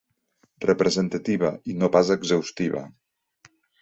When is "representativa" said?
0.69-1.51